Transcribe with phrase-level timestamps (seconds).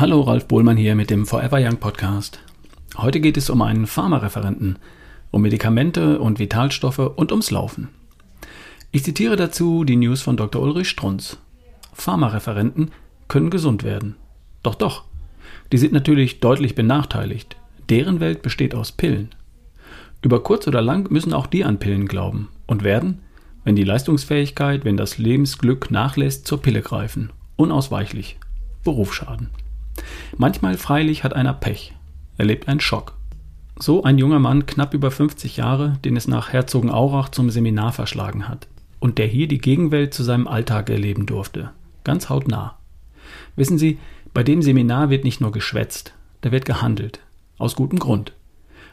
[0.00, 2.40] Hallo, Ralf Bohlmann hier mit dem Forever Young Podcast.
[2.96, 4.78] Heute geht es um einen Pharmareferenten,
[5.30, 7.88] um Medikamente und Vitalstoffe und ums Laufen.
[8.92, 10.62] Ich zitiere dazu die News von Dr.
[10.62, 11.36] Ulrich Strunz.
[11.92, 12.92] Pharmareferenten
[13.28, 14.16] können gesund werden.
[14.62, 15.04] Doch, doch.
[15.70, 17.58] Die sind natürlich deutlich benachteiligt.
[17.90, 19.28] Deren Welt besteht aus Pillen.
[20.22, 23.20] Über kurz oder lang müssen auch die an Pillen glauben und werden,
[23.64, 27.32] wenn die Leistungsfähigkeit, wenn das Lebensglück nachlässt, zur Pille greifen.
[27.56, 28.38] Unausweichlich.
[28.82, 29.50] Berufsschaden.
[30.36, 31.94] Manchmal freilich hat einer Pech,
[32.38, 33.14] erlebt einen Schock.
[33.78, 38.48] So ein junger Mann, knapp über 50 Jahre, den es nach Herzogenaurach zum Seminar verschlagen
[38.48, 38.68] hat
[38.98, 41.70] und der hier die Gegenwelt zu seinem Alltag erleben durfte,
[42.04, 42.76] ganz hautnah.
[43.56, 43.98] Wissen Sie,
[44.34, 47.20] bei dem Seminar wird nicht nur geschwätzt, da wird gehandelt,
[47.58, 48.32] aus gutem Grund.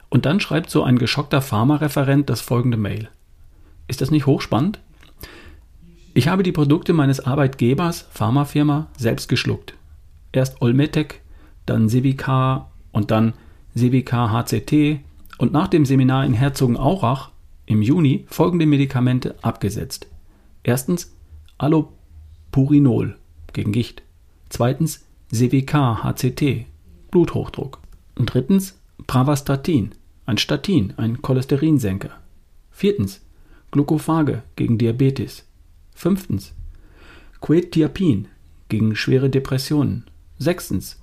[0.10, 3.10] Und dann schreibt so ein geschockter Pharmareferent das folgende Mail.
[3.88, 4.80] Ist das nicht hochspannend?
[6.14, 9.77] Ich habe die Produkte meines Arbeitgebers, Pharmafirma, selbst geschluckt
[10.32, 11.22] erst Olmetec,
[11.66, 13.34] dann Civica und dann
[13.76, 15.00] Civica HCT
[15.38, 17.32] und nach dem Seminar in Herzogenaurach
[17.66, 20.08] im Juni folgende Medikamente abgesetzt.
[20.64, 21.16] Erstens
[21.58, 23.18] Allopurinol
[23.54, 24.04] gegen Gicht.
[24.50, 26.66] Zweitens CWK HCT,
[27.12, 27.80] Bluthochdruck.
[28.16, 29.92] Und drittens Pravastatin,
[30.26, 32.12] ein Statin, ein Cholesterinsenker.
[32.72, 33.22] Viertens
[33.72, 35.46] Glucophage gegen Diabetes.
[35.94, 36.54] Fünftens
[37.42, 38.28] Quetiapin
[38.70, 40.06] gegen schwere Depressionen.
[40.38, 41.02] Sechstens,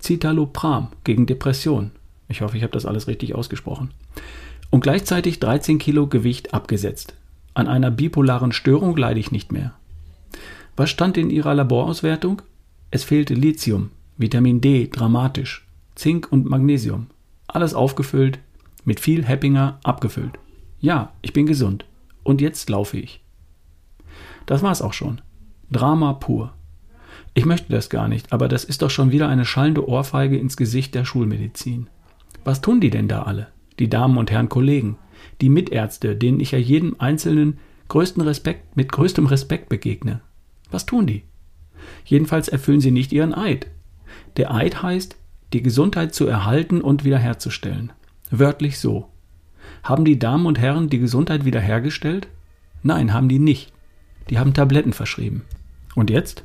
[0.00, 1.92] Citalopram gegen Depression.
[2.28, 3.90] Ich hoffe, ich habe das alles richtig ausgesprochen.
[4.70, 7.14] Und gleichzeitig 13 Kilo Gewicht abgesetzt.
[7.54, 9.74] An einer bipolaren Störung leide ich nicht mehr.
[10.76, 12.42] Was stand in Ihrer Laborauswertung?
[12.90, 17.06] Es fehlte Lithium, Vitamin D dramatisch, Zink und Magnesium.
[17.46, 18.38] Alles aufgefüllt,
[18.84, 20.38] mit viel Happinger abgefüllt.
[20.80, 21.84] Ja, ich bin gesund.
[22.22, 23.20] Und jetzt laufe ich.
[24.46, 25.20] Das war's auch schon.
[25.70, 26.52] Drama pur.
[27.36, 30.56] Ich möchte das gar nicht, aber das ist doch schon wieder eine schallende Ohrfeige ins
[30.56, 31.90] Gesicht der Schulmedizin.
[32.44, 33.48] Was tun die denn da alle?
[33.78, 34.96] Die Damen und Herren Kollegen,
[35.42, 37.58] die Mitärzte, denen ich ja jedem Einzelnen
[37.88, 40.22] größten Respekt, mit größtem Respekt begegne.
[40.70, 41.24] Was tun die?
[42.06, 43.66] Jedenfalls erfüllen sie nicht ihren Eid.
[44.38, 45.18] Der Eid heißt,
[45.52, 47.92] die Gesundheit zu erhalten und wiederherzustellen.
[48.30, 49.10] Wörtlich so.
[49.82, 52.28] Haben die Damen und Herren die Gesundheit wiederhergestellt?
[52.82, 53.74] Nein, haben die nicht.
[54.30, 55.42] Die haben Tabletten verschrieben.
[55.94, 56.44] Und jetzt?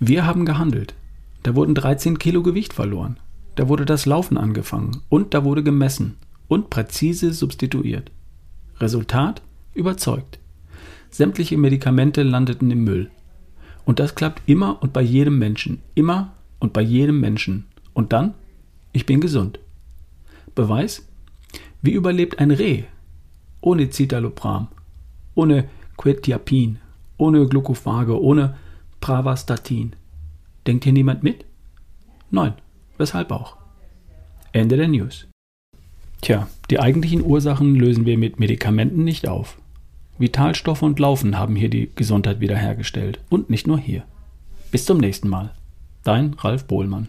[0.00, 0.94] Wir haben gehandelt.
[1.42, 3.18] Da wurden 13 Kilo Gewicht verloren.
[3.54, 8.10] Da wurde das Laufen angefangen und da wurde gemessen und präzise substituiert.
[8.78, 9.42] Resultat?
[9.74, 10.38] Überzeugt.
[11.10, 13.10] Sämtliche Medikamente landeten im Müll.
[13.84, 15.80] Und das klappt immer und bei jedem Menschen.
[15.94, 17.64] Immer und bei jedem Menschen.
[17.94, 18.34] Und dann?
[18.92, 19.58] Ich bin gesund.
[20.54, 21.08] Beweis?
[21.82, 22.84] Wie überlebt ein Reh?
[23.60, 24.68] Ohne Citalopram,
[25.34, 26.78] ohne Quetiapin,
[27.16, 28.56] ohne Glucophage, ohne
[29.00, 29.94] Pravastatin.
[30.66, 31.44] Denkt hier niemand mit?
[32.30, 32.54] Nein.
[32.98, 33.56] Weshalb auch?
[34.52, 35.26] Ende der News.
[36.20, 39.58] Tja, die eigentlichen Ursachen lösen wir mit Medikamenten nicht auf.
[40.18, 43.20] Vitalstoffe und Laufen haben hier die Gesundheit wiederhergestellt.
[43.28, 44.02] Und nicht nur hier.
[44.72, 45.52] Bis zum nächsten Mal.
[46.02, 47.08] Dein Ralf Bohlmann.